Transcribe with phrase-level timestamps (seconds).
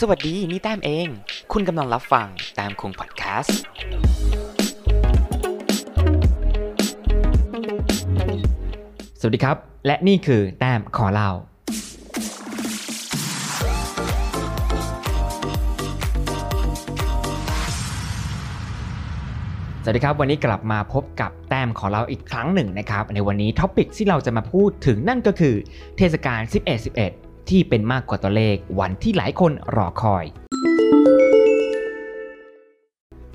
[0.00, 1.08] สวัสดี นี่แต้มเอง
[1.52, 3.58] คุณกำลังรับฟังแต้มคงพอดแคสต์
[9.20, 9.56] สวัสดีครับ
[9.86, 11.30] และนี่คือแต้มขอเล่า
[19.82, 25.54] สวัสดีครับ วันนี้กลับมาพบกับแต้มขอเล่าอีกครั้งหนึ่งนะครับ ในวันนี้ท็อปิกที่เราจะมาพูดถึงนั่นก็คือ
[25.98, 30.26] เทศกาล 11-11 ที่เป็นมากกว่าตัวเลข วันที่หลายคนรอคอย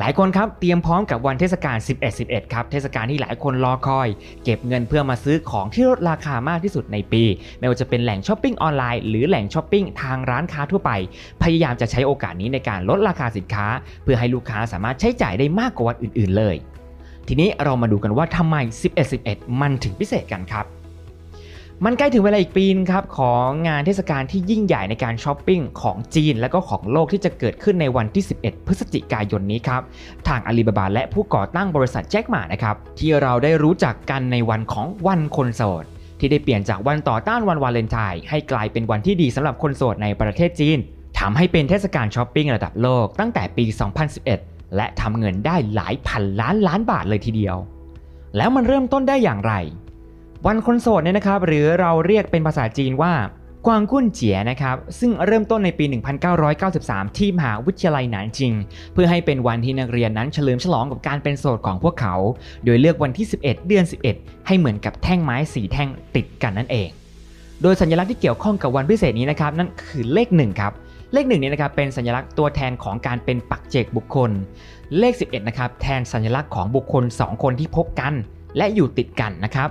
[0.00, 1.76] หลายคนครับเตรียมพร้อมกับวันเทศกาล
[2.14, 4.08] 11-11 ครับ เทศกาลที่หลายคนรอคอย
[4.44, 7.22] เก็บเงินเพื่อมาซื้อของที่ลดราคามากที่สุดในปี
[7.58, 10.90] ไม่ว่าจะเป็นแหล่งช้อปปิ้งออนไลน์หรือแหล่งช้อปปิ้งทางร้านค้าทั่วไป
[11.42, 13.66] พยายามจะใช้โอกาสนี้ในการลดราคาสินค้า
[14.02, 16.56] เพื่อให้ลูกค้าสามารถใช้จ่ายได้มากกว่าวันอื่น ๆ เลย
[17.28, 18.56] ทีนี้เรามาดูกันว่าทำไม
[19.08, 20.66] 11-11 มันถึงพิเศษกันครับ
[21.84, 29.82] มันใกล้ถึงเวลาอีกปีนครับของงานเทศกาลที่ยิ่งใหญ่ในการช้อปปิ้งของจีน และก็ของโลกที่จะเกิดขึ้นในวันที่ 11 พฤศจิกายนนี้ครับ
[30.28, 35.84] ทางอาลีบาบาและผู้ก่อตั้งบริษัทแจ็คหมานะครับ ที่เราได้รู้จักกันในวันของวันคนโสด
[36.18, 40.78] ที่ได้เปลี่ยนจากวันต่อต้านวันวาเลนไทน์ให้กลายเป็นวันที่ดีสำหรับคนโสดในประเทศจีน
[41.18, 43.64] ทำให้เป็นเทศกาลช้อปปิ้งระดับโลกตั้งแต่ปี
[44.20, 47.56] 2011 และทำเงินได้หลายพันล้านล้านบาทเลยทีเดียว
[48.36, 49.54] แล้วมันเริ่มต้นได้อย่างไร
[50.46, 53.12] วันคนโสดเนี่ยนะครับหรือเราเรียกเป็นภาษาจีนว่า
[53.66, 55.84] กวางกุ้นเจียนะครับซึ่งเริ่มต้นในปี
[56.50, 58.52] 1993 ที่มหาวิทยาลัยหนานจิง
[58.92, 62.14] เพื่อให้เป็นวันที่นักเรียนนั้นเฉลิมฉลองกับการเป็นโสดของพวกเขา
[62.64, 63.84] โดยเลือกวันที่ 11 เดือน
[64.16, 66.88] 11 ให้เหมือนกับแท่งไม้สีแท่งติดกันนั่นเอง
[67.62, 70.72] โดยสัญลักษณ์ที่เกี่ยวข้องกับวันพิเศษนี้นะครับนั่นคือเลข1ครับ
[71.12, 74.30] เลข1เนี่ยนะครับเป็นสัญลักษณ์ตัวแทนของการเป็นปักเจกบุคคล
[74.98, 78.12] เลข 11นะครับแทนสัญลักษณ์ของบุคคล 2 คนที่พบกัน
[78.56, 79.70] และอยู่ติดกันนะครับ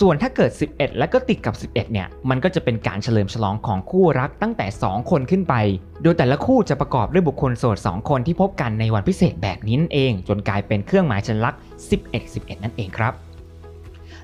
[0.00, 5.54] ส่วนถ้าเกิด 11 แล้วก็ติดกับ 11 เนี่ย มันก็จะเป็นการเฉลิมฉลองของคู่รักตั้งแต่ 2 คนขึ้นไป
[6.02, 13.12] โดยแต่ละคู่จะประกอบด้วยบุคคลโสด 2 คนที่พบกันในวันพิเศษแบบนี้นั่นเอง จนกลายเป็นเครื่องหมายสัญลักษณ์11 11 นั่นเองครับ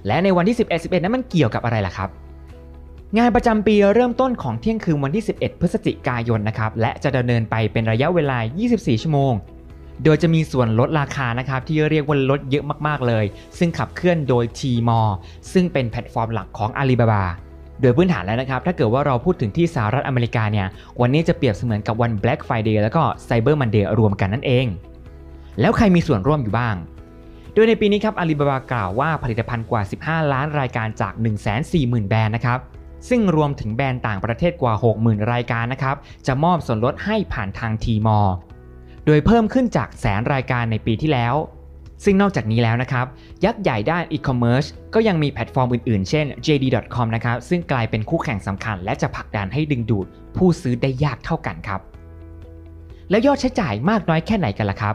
[0.07, 2.11] และในวันที่ 11 11 นั้นมันเกี่ยวกับอะไรล่ะครับ
[3.19, 8.39] งานประจำปีเริ่มต้นของเที่ยงคืนวันที่ 11 พฤศจิกายนนะครับ และจะดำเนินไปเป็นระยะเวลา
[8.71, 9.35] 24 ชั่วโมง
[10.05, 13.25] โดยจะมีส่วนลดราคานะครับที่เรียกว่าลดเยอะมากๆเลย
[13.59, 15.11] ซึ่งขับเคลื่อนโดย Tmall
[15.53, 17.23] ซึ่งเป็นแพลตฟอร์มหลักของ Alibaba
[17.81, 20.67] โดยพื้นฐานแล้วนะครับ ถ้าเกิดว่าเราพูดถึงที่สหรัฐอเมริกาเนี่ย
[21.01, 24.67] วันนี้จะเปรียบเสมือนกับวัน Black Friday แล้วก็ Cyber Monday รวมกันนั่นเอง
[25.61, 26.75] แล้วใครมีส่วนร่วมอยู่บ้าง
[27.55, 31.13] โดยในปีนี้ครับ Alibaba กล่าวว่าผลิตภัณฑ์กว่า 15 ล้านรายการจาก
[31.63, 32.59] 140,000 แบรนด์นะครับ
[33.09, 35.97] ซึ่งรวมถึงแบรนด์ต่างประเทศกว่า 60,000 รายการนะครับ
[36.27, 38.31] จะมอบส่วนลดให้ผ่านทาง Tmall
[39.07, 41.35] โดยเพิ่มขึ้นจากแสนรายการในปีที่แล้ว
[42.05, 43.07] ซึ่งนอกจากนี้แล้วนะครับ
[43.45, 44.65] ยักษ์ใหญ่ด้านอีคอมเมิร์ซ
[44.95, 51.81] ก็ยังมีแพลตฟอร์มอื่นๆ เช่น JD.com นะครับซึ่งกลายเป็นคู่แข่งสำคัญ และจะผลักดันให้ดึงดูดผู้ซื้อได้ยากเท่ากันครับ
[53.11, 54.95] แล้วยอดใช้จ่ายมากน้อยแค่ไหนกันล่ะครับ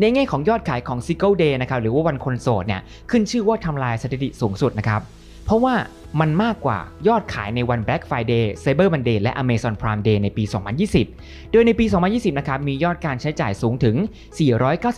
[0.00, 2.80] ในแง่ของยอดขายของ Single Day นะครับหรือว่าวันคนโสดเนี่ย
[3.10, 5.00] ขึ้นชื่อว่าทำลายสถิติสูงสุดนะครับ
[5.44, 5.74] เพราะว่า
[6.20, 10.44] มันมากกว่ายอดขายในวัน Black Friday Cyber Monday และ Amazon Prime Day ในปี
[10.98, 13.96] 2020 โดยในปี 2020 นะครับ มียอดการใช้จ่ายสูงถึง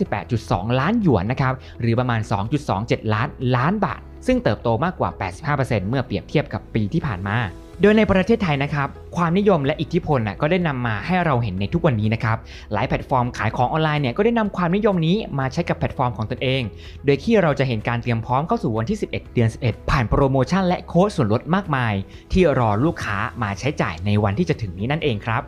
[0.09, 2.21] 498.2 ล้านหยวนนะครับ หรือประมาณ
[2.67, 5.09] 2.27 ล้านล้านบาท ซึ่งเติบโตมากกว่า
[5.55, 7.37] 85%เมื่อเปรียบเทียบกับปีที่ผ่านมา
[7.81, 8.87] โดยในประเทศไทยนะครับ
[9.17, 12.37] ความนิยมและอิทธิพลนะก็ได้นำมาให้เราเห็นในทุกวันนี้นะครับ
[12.73, 16.61] หลายแพลตฟอร์มขายของออนไลน์เนี่ยก็ได้นำความนิยมนี้มาใช้กับแพลตฟอร์มของตนเอง
[17.05, 21.93] โดยที่เราจะเห็นการเตรียมพร้อมเข้าสู่วันที่ 11 เดือน 11 ผ่านโปรโมชั่นและโค้ดส่วนลดมากมาย
[22.31, 25.43] ที่รอลูกค้ามาใช้จ่ายในวันที่จะถึงนี้นั่นเองครับ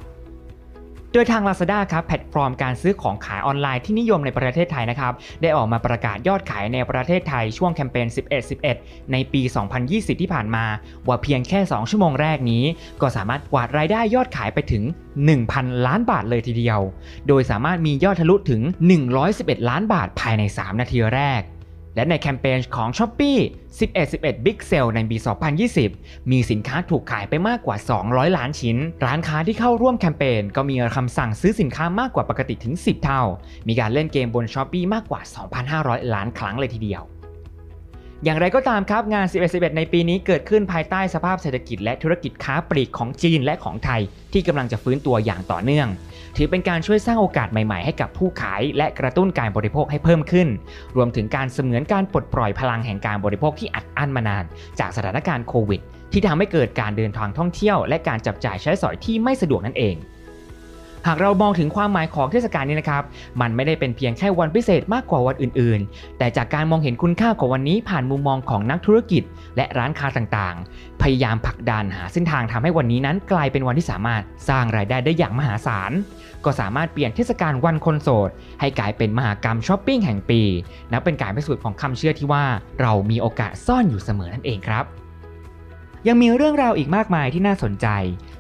[1.14, 8.08] โดยทาง Lazada ครับแพลตฟอร์มการซื้อของขายออนไลน์ที่นิยมในประเทศไทยนะครับได้ออกมาประกาศยอดขายในประเทศไทยช่วงแคมเปญ
[8.60, 9.42] 11-11 ในปี
[9.82, 10.66] 2020 ที่ผ่านมา
[11.08, 12.64] ว่าเพียงแค่ 2 ชั่วโมงแรกนี้
[13.02, 14.84] ก็สามารถกวาดรายได้ยอดขายไปถึง
[15.36, 16.80] 1,000 ล้านบาทเลยทีเดียว
[17.28, 18.62] โดยสามารถมียอดทะลุถึง
[19.16, 21.42] 111 ล้านบาทภายใน 3 นาทีแรก
[21.98, 23.38] และในแคมเปญของ s h อ p e e
[23.94, 25.18] 11-11 Big Sale ในปี
[25.74, 27.78] 2020 มีสินค้าถูกขายไปมากกว่า
[28.08, 33.22] 200 ล้านชิ้น ร้านค้าที่เข้าร่วมแคมเปญก็มีคำสั่งซื้อสินค้ามากกว่าปกติถึง 10 เท่า
[33.68, 35.22] มีการเล่นเกมบน s h อ p e e มากกว่า
[35.68, 37.04] 2,500 ล้านครั้งเลยทีเดียว
[38.24, 44.02] อย่างไรก็ตามครับงาน 11-11 ในปีนี้เกิดขึ้นภายใต้สภาพเศรษฐกิจและธุรกิจค้าปลีกของจีนและของไทย
[44.34, 45.88] ที่กำลังจะฟื้นตัวอย่างต่อเนื่อง
[46.38, 50.48] ถือเป็นการช่วยสร้างโอกาสใหม่ๆ ให้กับผู้ขาย และกระตุ้นการบริโภคให้เพิ่มขึ้น
[50.96, 54.44] รวมถึงการเสมือนการปลดปล่อยพลังแห่งการบริโภคที่อัดอั้นมานาน
[54.80, 55.82] จากสถานการณ์โควิด
[56.12, 59.96] ที่ทำให้เกิดการเดินทางท่องเที่ยว และการจับจ่ายใช้สอยที่ไม่สะดวกนั่นเอง
[61.08, 63.04] หากเรามองถึงความหมายของเทศกาลนี้นะครับ
[63.42, 69.24] มันไม่ได้เป็นเพียงแค่วันพิเศษมากกว่าวันอื่นๆ แต่จากการมองเห็นคุณค่าของวันนี้ผ่านมุมมองของนักธุรกิจ
[69.58, 75.92] และร้านค้าต่างๆ พยายามผลักดันหาเส้นทางทำให้วันนี้นั้นกลายเป็นวันที่สามารถสร้างรายได้ได้อย่างมหาศาล
[76.46, 78.30] ก็สามารถเปลี่ยนเทศกาลวันคนโสด
[78.60, 80.42] ให้กลายเป็นมหากรรมช้อปปิ้งแห่งปี
[80.92, 82.46] นับเป็นการพิสูจน์ของคำเชื่อที่ว่า
[82.82, 84.86] เรามีโอกาสซ่อนอยู่เสมอนั่นเองครับ
[86.08, 87.88] ยังมีเรื่องราวอีกมากมายที่น่าสนใจ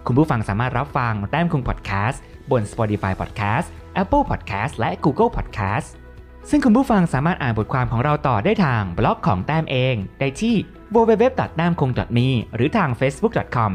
[0.05, 2.21] คุณผู้ฟังสามารถรับฟังแต้มคุงพอดแคสต์
[2.51, 3.67] บน Spotify Podcast
[4.01, 5.89] Apple Podcast และ Google Podcast
[6.49, 10.55] ซึ่งคุณผู้ฟังสามารถอ่านบทความของเราต่อได้ทางบล็อกของแต้มเอง ได้ที่
[10.95, 11.23] www.
[11.59, 11.93] tamkung.
[12.17, 13.71] me หรือทาง facebook.com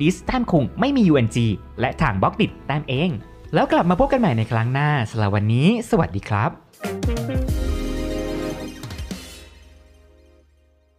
[0.00, 1.38] d i s t a m k u n g ไม่มี UNG
[1.80, 3.10] และทางบล็อกดิแต้มเอง
[3.54, 7.41] แล้วกลับมาพบกันใหม่ในครั้งหน้าสำหรับวันนี้ สวัสดีครับ